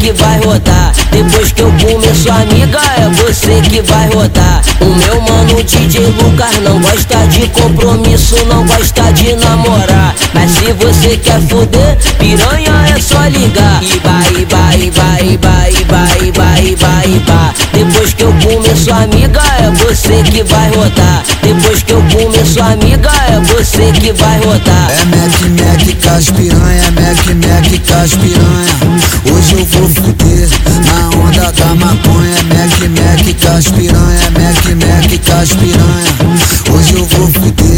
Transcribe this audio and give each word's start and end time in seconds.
que 0.00 0.12
vai 0.12 0.38
rodar. 0.40 0.92
Depois 1.10 1.52
que 1.52 1.62
eu 1.62 1.72
comer 1.72 2.14
sua 2.14 2.34
amiga, 2.42 2.78
é 2.98 3.08
você 3.10 3.60
que 3.62 3.80
vai 3.82 4.08
rodar. 4.08 4.62
O 4.80 4.86
meu 4.86 5.20
mano 5.20 5.62
DJ 5.62 6.06
Lucas 6.06 6.58
não 6.62 6.80
gosta 6.80 7.26
de 7.28 7.46
compromisso, 7.48 8.36
não 8.46 8.66
gosta 8.66 9.12
de 9.12 9.34
namorar. 9.36 10.14
Mas 10.34 10.50
se 10.52 10.72
você 10.72 11.16
quer 11.16 11.40
foder, 11.42 11.96
piranha 12.18 12.94
é 12.94 13.00
só 13.00 13.22
ligar. 13.26 13.80
Vai, 14.02 14.44
vai, 14.46 14.90
vai, 14.90 15.38
vai, 15.38 15.72
vai, 15.88 16.32
vai, 16.32 16.76
vai, 16.76 17.22
vai. 17.26 17.54
Depois 17.72 18.12
que 18.12 18.22
eu 18.22 18.32
comer 18.42 18.76
sua 18.76 19.02
amiga, 19.04 19.40
é 19.58 19.70
você 19.70 20.22
que 20.22 20.42
vai 20.42 20.70
rodar. 20.70 21.22
Depois 21.42 21.82
que 21.82 21.92
eu 21.92 22.02
comer 22.12 22.46
sua 22.46 22.72
amiga, 22.72 23.10
é 23.28 23.40
você 23.40 23.92
que 23.92 24.12
vai 24.12 24.38
rodar. 24.40 24.90
É 24.90 25.04
Mac 25.06 25.40
Mac 25.58 26.02
com 26.02 26.16
as 26.16 26.30
piranha, 26.30 26.90
Mac 26.92 27.29
Com 27.60 27.94
as 28.02 28.14
piranha. 28.14 29.00
Hoje 29.30 29.52
eu 29.52 29.66
vou 29.66 29.88
fuder 29.90 30.48
na 30.86 31.10
onda 31.18 31.52
da 31.52 31.74
maconha. 31.74 32.42
Mac 32.44 32.80
Mac 32.88 33.20
com 33.38 33.52
as 33.54 33.68
piranha, 33.68 34.30
Mac 34.30 34.64
Mac 34.80 35.10
com 35.26 35.32
as 35.38 35.52
piranha. 35.52 36.74
Hoje 36.74 36.94
eu 36.94 37.04
vou 37.04 37.28
fuder 37.28 37.69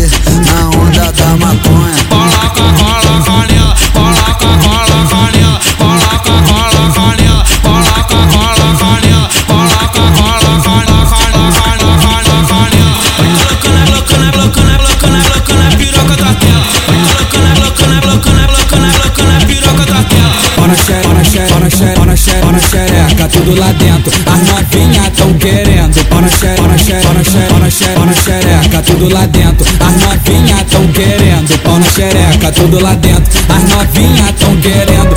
xereca, 23.23 23.29
tudo 23.29 23.59
lá 23.59 23.73
dentro. 23.73 24.13
As 24.27 24.49
novinhas 24.49 25.11
tão 25.17 25.33
querendo. 25.35 26.07
Ona 26.11 26.29
xere, 26.29 26.61
ona 26.61 26.79
xere, 26.79 27.07
ona 27.07 27.25
xere, 27.25 27.53
ona 27.53 27.71
xere, 27.71 28.01
ona 28.01 28.13
xereca, 28.13 28.83
tudo 28.83 29.09
lá 29.09 29.27
dentro. 29.27 29.67
As 29.81 29.97
novinhas 30.03 30.63
tão 30.71 30.87
querendo. 30.89 31.59
Pau 31.63 31.79
na 31.79 31.87
xereca, 31.87 32.53
tudo 32.53 32.81
lá 32.81 32.95
dentro. 32.95 33.41
As 33.49 33.63
novinhas 33.71 34.33
tão 34.39 34.57
querendo. 34.57 35.17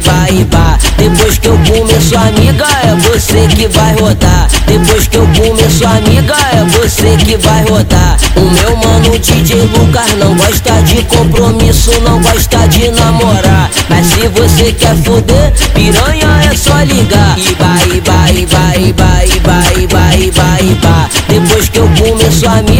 Vai, 0.00 0.46
vai. 0.50 0.78
Depois 0.96 1.38
que 1.38 1.48
eu 1.48 1.58
comer 1.58 2.00
sua 2.00 2.20
amiga, 2.28 2.66
é 2.84 2.94
você 2.96 3.46
que 3.48 3.68
vai 3.68 3.94
rodar. 3.94 4.48
Depois 4.66 5.06
que 5.08 5.16
eu 5.16 5.26
comer 5.28 5.70
sua 5.70 5.96
amiga, 5.96 6.34
é 6.52 6.64
você 6.64 7.16
que 7.16 7.36
vai 7.36 7.64
rodar. 7.64 8.16
O 8.36 8.40
meu 8.40 8.76
mano 8.76 9.18
DJ 9.18 9.62
Lucas 9.62 10.14
não 10.18 10.34
gosta 10.36 10.82
de 10.82 11.02
compromisso, 11.04 11.90
não 12.02 12.20
gosta 12.20 12.68
de 12.68 12.88
namorar. 12.90 13.70
Mas 13.88 14.06
se 14.06 14.28
você 14.28 14.72
quer 14.72 14.96
foder, 14.96 15.52
piranha 15.74 16.50
é 16.50 16.56
só 16.56 16.76
ligar. 16.82 17.38
E 17.38 17.54
vai, 17.54 18.00
vai, 18.00 18.46
vai, 18.46 18.92
vai, 18.92 19.40
vai, 19.40 19.86
vai, 19.86 20.30
vai, 20.30 20.78
vai. 20.82 21.08
Depois 21.28 21.68
que 21.68 21.78
eu 21.78 21.88
comer 21.98 22.32
sua 22.32 22.58
amiga, 22.58 22.79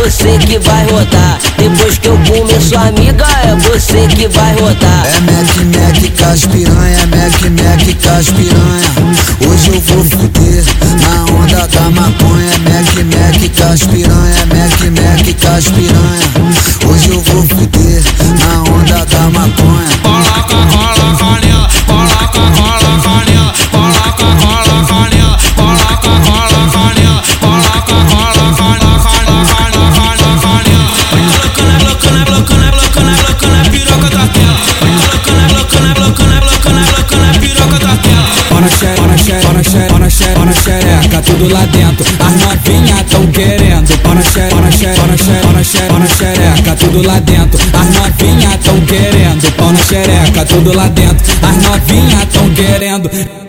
você 0.00 0.38
que 0.38 0.58
vai 0.58 0.86
rodar. 0.86 1.38
Depois 1.58 1.98
que 1.98 2.08
eu 2.08 2.18
comer 2.26 2.60
sua 2.60 2.88
amiga, 2.88 3.26
é 3.44 3.54
você 3.56 4.06
que 4.08 4.28
vai 4.28 4.54
rodar. 4.54 5.06
É 5.06 5.20
Mac 5.20 5.56
Mac 5.74 6.18
com 6.18 6.32
as 6.32 6.46
piranha, 6.46 7.06
Mac 7.06 7.40
Mac 7.50 7.84
com 8.02 8.18
as 8.18 8.30
piranha. 8.30 8.90
Hoje 9.46 9.68
eu 9.68 9.80
vou 9.80 10.04
fuder 10.04 10.64
na 11.02 11.24
onda 11.34 11.66
da 11.68 11.90
maconha. 11.90 12.58
Mac 12.64 12.94
Mac 13.12 13.56
com 13.56 13.72
as 13.72 13.82
piranha, 13.82 14.46
Mac 14.46 14.80
Mac 14.90 15.24
com 15.38 15.56
as 15.56 15.64
piranha. 15.68 16.30
Hoje 16.90 17.10
eu 17.10 17.20
vou 17.20 17.42
fuder 17.42 18.02
na 18.38 18.62
onda 18.72 19.04
da 19.04 19.20
maconha. 19.20 19.39
Tela. 38.68 39.02
Ona 39.02 39.16
xere, 39.16 39.46
ona 39.46 39.62
xere, 39.62 39.90
ona 39.90 39.90
xere, 39.90 39.94
ona 39.94 40.10
xere, 40.10 40.38
ona 40.40 40.52
xereca, 40.52 41.22
tudo 41.22 41.48
lá 41.48 41.64
dentro. 41.66 42.04
As 42.18 42.34
novinhas 42.42 43.02
tão 43.10 43.26
querendo. 43.28 43.92
Ona 44.04 44.22
xere, 44.22 44.54
ona 44.54 44.70
xere, 44.70 45.00
ona 45.00 45.16
xere, 45.16 45.46
ona 45.46 45.64
xere, 45.64 45.92
ona 45.92 46.06
xereca, 46.06 46.76
tudo 46.76 47.02
lá 47.02 47.18
dentro. 47.20 47.60
As 47.72 47.88
novinhas 47.96 48.56
tão 48.64 48.80
querendo. 48.82 49.52
Pau 49.56 49.72
na 49.72 49.78
xereca, 49.78 50.44
tudo 50.44 50.72
lá 50.74 50.88
dentro. 50.88 51.32
As 51.42 51.56
novinhas 51.56 52.24
tão 52.32 52.50
querendo. 52.50 53.39